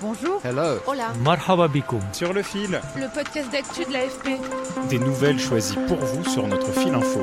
[0.00, 0.40] Bonjour.
[0.44, 0.78] Hello.
[0.86, 1.12] Hola.
[1.24, 2.00] Marhaba bikoum.
[2.12, 4.88] Sur le fil, Le podcast d'actu de l'AFP.
[4.88, 7.22] des nouvelles choisies pour vous sur notre fil info.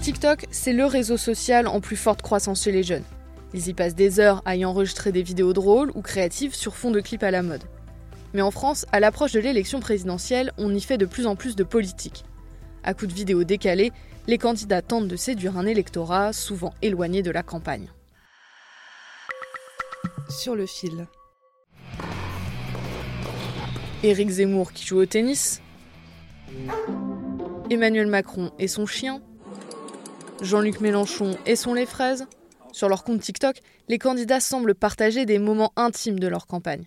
[0.00, 3.04] TikTok, c'est le réseau social en plus forte croissance chez les jeunes.
[3.52, 6.90] Ils y passent des heures à y enregistrer des vidéos drôles ou créatives sur fond
[6.90, 7.62] de clips à la mode.
[8.32, 11.54] Mais en France, à l'approche de l'élection présidentielle, on y fait de plus en plus
[11.54, 12.24] de politique.
[12.82, 13.92] À coups de vidéos décalées,
[14.26, 17.88] les candidats tentent de séduire un électorat souvent éloigné de la campagne.
[20.30, 21.06] Sur le fil.
[24.04, 25.62] Éric Zemmour qui joue au tennis,
[27.70, 29.22] Emmanuel Macron et son chien,
[30.42, 32.26] Jean-Luc Mélenchon et son lait fraises.
[32.70, 36.86] Sur leur compte TikTok, les candidats semblent partager des moments intimes de leur campagne.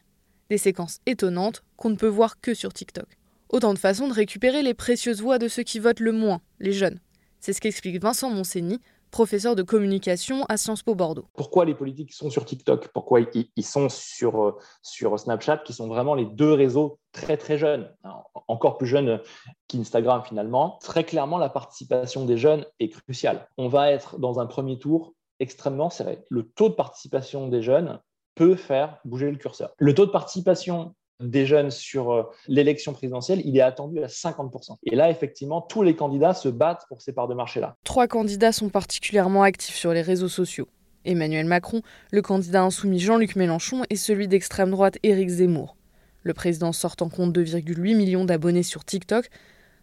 [0.52, 3.08] Des séquences étonnantes qu'on ne peut voir que sur TikTok.
[3.50, 6.74] Autant de façons de récupérer les précieuses voix de ceux qui votent le moins, les
[6.74, 7.00] jeunes.
[7.40, 8.80] C'est ce qu'explique Vincent Monsigny,
[9.12, 11.26] professeur de communication à Sciences Po Bordeaux.
[11.36, 15.88] pourquoi les politiques sont sur TikTok, pourquoi ils, sont sur, euh, sur Snapchat, qui sont
[15.88, 18.16] vraiment les deux réseaux très très jeunes, hein,
[18.48, 19.22] encore plus jeunes
[19.68, 20.78] qu'Instagram finalement.
[20.82, 23.48] Très clairement, la participation des jeunes est cruciale.
[23.58, 26.24] On va être dans un premier tour extrêmement serré.
[26.30, 28.00] Le taux de participation des jeunes
[28.36, 29.72] peut faire bouger le curseur.
[29.78, 34.78] Le taux de participation des jeunes sur euh, l'élection présidentielle, il est attendu à 50%.
[34.84, 37.76] Et là, effectivement, tous les candidats se battent pour ces parts de marché-là.
[37.84, 40.68] Trois candidats sont particulièrement actifs sur les réseaux sociaux.
[41.06, 45.78] Emmanuel Macron, le candidat insoumis Jean-Luc Mélenchon et celui d'extrême droite Éric Zemmour.
[46.24, 49.30] Le président sortant compte 2,8 millions d'abonnés sur TikTok.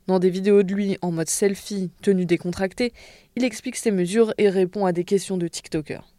[0.06, 2.93] Dans des vidéos de lui en mode selfie, tenue décontractée,
[3.37, 6.12] il explique ses mesures et répond à des questions de TikTokers.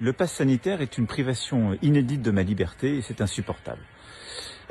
[0.00, 3.82] Le pass sanitaire est une privation inédite de ma liberté et c'est insupportable.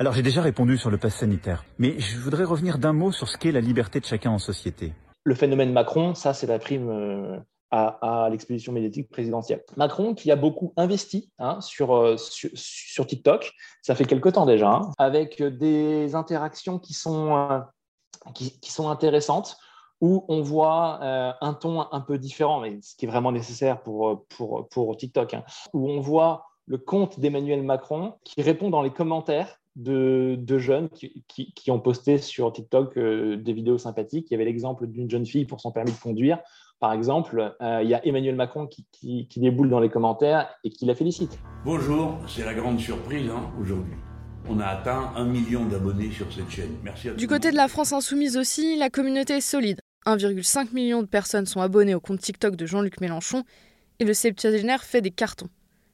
[0.00, 3.28] Alors j'ai déjà répondu sur le pass sanitaire, mais je voudrais revenir d'un mot sur
[3.28, 4.94] ce qu'est la liberté de chacun en société.
[5.24, 7.38] le phénomène Macron, ça, c'est la prime euh,
[7.70, 9.62] à, l'exposition médiatique présidentielle.
[9.76, 13.52] Macron, qui a beaucoup investi hein, sur, euh, sur, TikTok,
[13.82, 17.60] ça fait quelque temps déjà, hein, avec des interactions qui sont, euh,
[18.32, 19.58] qui, sont intéressantes,
[20.00, 24.24] où on voit un ton un peu différent, mais ce qui est vraiment nécessaire pour,
[24.28, 25.44] pour, pour TikTok, hein,
[25.74, 30.88] où on voit le compte d'Emmanuel Macron qui répond dans les commentaires de, de jeunes
[30.88, 34.26] qui, qui, qui, ont posté sur TikTok euh, des vidéos sympathiques.
[34.30, 36.38] Il y avait l'exemple d'une jeune fille pour son permis de conduire.
[36.80, 40.48] Par exemple, euh, il y a Emmanuel Macron qui, qui, qui, déboule dans les commentaires
[40.64, 41.38] et qui la félicite.
[41.64, 43.94] Bonjour, c'est la grande surprise hein, aujourd'hui.
[44.48, 46.76] On a atteint un million d'abonnés sur cette chaîne.
[46.82, 49.80] Merci à Du côté de la France insoumise aussi, la communauté est solide.
[50.06, 53.44] 1,5 million de personnes sont abonnées au compte TikTok de Jean-Luc Mélenchon
[53.98, 55.50] et le septuagénaire fait des cartons.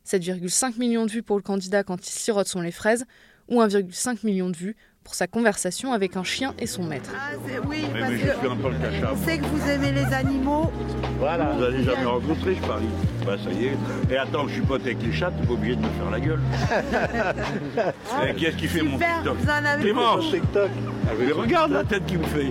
[0.06, 3.04] 7,5 millions de vues pour le candidat quand il sirote son lait fraises
[3.48, 4.76] ou 1,5 million de vues
[5.06, 7.12] pour sa conversation avec un chien et son maître.
[7.16, 7.30] Ah,
[7.68, 8.76] oui, Mais, parce mais je que suis un peu le
[9.12, 10.72] on sait que vous aimez les animaux.
[11.20, 12.88] Voilà, vous n'allez jamais rencontrer, je parie.
[13.24, 13.76] Bah ça y est.
[14.12, 16.18] Et attends, je suis pote avec les chats, t'es pas obligé de me faire la
[16.20, 16.40] gueule.
[18.28, 20.70] Et qui est-ce qui fait mon TikTok vous en avez Clémence TikTok.
[21.08, 22.50] Ah, mais regarde la tête qu'il me fait.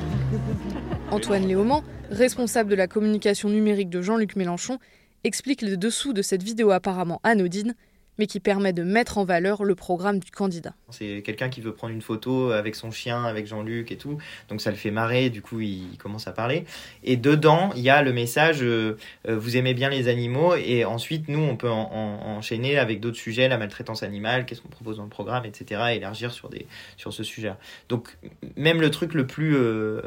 [1.11, 4.79] Antoine Léaumont, responsable de la communication numérique de Jean-Luc Mélenchon,
[5.25, 7.75] explique le dessous de cette vidéo apparemment anodine
[8.17, 10.73] mais qui permet de mettre en valeur le programme du candidat.
[10.89, 14.17] C'est quelqu'un qui veut prendre une photo avec son chien, avec Jean-Luc et tout,
[14.49, 16.65] donc ça le fait marrer, du coup il commence à parler.
[17.03, 20.85] Et dedans, il y a le message euh, euh, vous aimez bien les animaux, et
[20.85, 24.69] ensuite nous on peut en, en, enchaîner avec d'autres sujets, la maltraitance animale, qu'est-ce qu'on
[24.69, 26.65] propose dans le programme, etc., et élargir sur, des,
[26.97, 27.53] sur ce sujet.
[27.89, 28.17] Donc
[28.55, 30.01] même le truc le plus euh,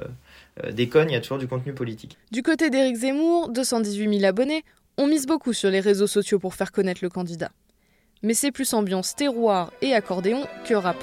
[0.73, 2.17] déconne, il y a toujours du contenu politique.
[2.33, 4.65] Du côté d'Éric Zemmour, 218 000 abonnés,
[4.97, 7.51] on mise beaucoup sur les réseaux sociaux pour faire connaître le candidat
[8.23, 10.97] mais c'est plus ambiance terroir et accordéon que rap.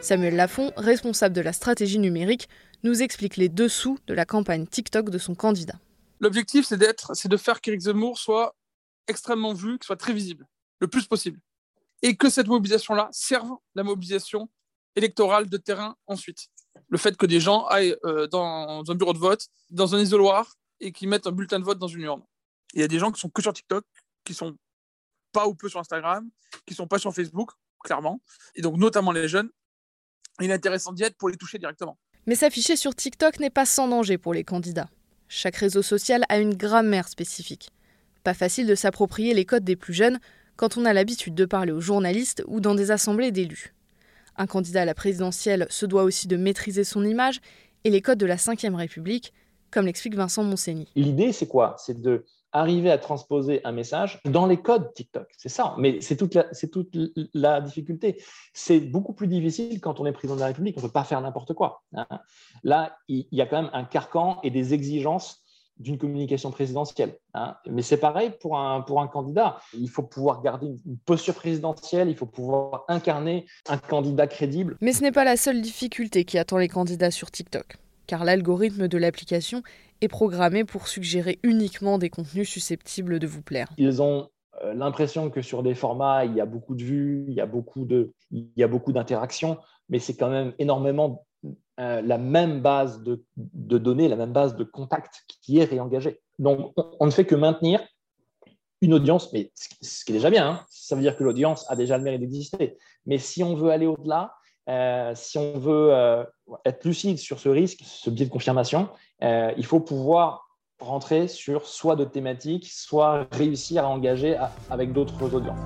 [0.00, 2.48] Samuel Lafont, responsable de la stratégie numérique,
[2.82, 5.78] nous explique les dessous de la campagne TikTok de son candidat.
[6.18, 8.56] L'objectif, c'est d'être, c'est de faire qu'Éric Zemmour soit
[9.06, 10.46] extrêmement vu, qu'il soit très visible,
[10.80, 11.38] le plus possible,
[12.02, 14.48] et que cette mobilisation-là serve la mobilisation
[14.96, 16.48] électorale de terrain ensuite.
[16.88, 20.56] Le fait que des gens aillent euh, dans un bureau de vote, dans un isoloir,
[20.82, 22.22] et qui mettent un bulletin de vote dans une urne.
[22.74, 23.84] Il y a des gens qui sont que sur TikTok,
[24.24, 24.56] qui sont
[25.32, 26.28] pas ou peu sur Instagram,
[26.66, 27.52] qui sont pas sur Facebook,
[27.82, 28.20] clairement.
[28.54, 29.48] Et donc, notamment les jeunes,
[30.40, 31.98] il est intéressant d'y être pour les toucher directement.
[32.26, 34.90] Mais s'afficher sur TikTok n'est pas sans danger pour les candidats.
[35.28, 37.70] Chaque réseau social a une grammaire spécifique.
[38.24, 40.20] Pas facile de s'approprier les codes des plus jeunes
[40.56, 43.74] quand on a l'habitude de parler aux journalistes ou dans des assemblées d'élus.
[44.36, 47.40] Un candidat à la présidentielle se doit aussi de maîtriser son image
[47.84, 49.32] et les codes de la Ve République,
[49.72, 50.88] comme l'explique Vincent Monsigny.
[50.94, 51.74] L'idée, c'est quoi?
[51.78, 55.26] C'est de arriver à transposer un message dans les codes TikTok.
[55.36, 56.94] C'est ça, mais c'est toute, la, toute
[57.32, 58.22] la difficulté.
[58.52, 61.04] C'est beaucoup plus difficile quand on est président de la République, on ne peut pas
[61.04, 61.82] faire n'importe quoi.
[61.94, 62.06] Hein.
[62.62, 65.42] Là, il y a quand même un carcan et des exigences
[65.78, 67.16] d'une communication présidentielle.
[67.34, 67.56] Hein.
[67.66, 69.58] Mais c'est pareil pour un, pour un candidat.
[69.72, 74.76] Il faut pouvoir garder une posture présidentielle, il faut pouvoir incarner un candidat crédible.
[74.80, 77.78] Mais ce n'est pas la seule difficulté qui attend les candidats sur TikTok,
[78.12, 79.62] car l'algorithme de l'application
[80.02, 83.72] est programmé pour suggérer uniquement des contenus susceptibles de vous plaire.
[83.78, 84.28] Ils ont
[84.62, 87.46] euh, l'impression que sur des formats, il y a beaucoup de vues, il y a
[87.46, 89.56] beaucoup de, il y a beaucoup d'interactions,
[89.88, 91.24] mais c'est quand même énormément
[91.80, 93.24] euh, la même base de,
[93.78, 96.20] données, la même base de contacts qui est réengagée.
[96.38, 97.80] Donc, on, ne fait que maintenir
[98.82, 100.66] une audience, mais ce, qui est déjà bien, hein.
[100.68, 102.76] ça veut dire que l'audience a déjà le mérite d'exister.
[103.06, 104.34] Mais si on veut aller au-delà,
[104.68, 106.26] euh, si on veut
[106.64, 108.88] être lucide sur ce risque, ce biais de confirmation,
[109.22, 110.48] euh, il faut pouvoir
[110.78, 114.36] rentrer sur soit d'autres thématiques, soit réussir à engager
[114.70, 115.60] avec d'autres audiences.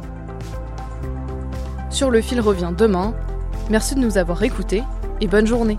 [1.91, 3.15] Sur le fil revient demain.
[3.71, 4.83] Merci de nous avoir écoutés
[5.21, 5.79] et bonne journée.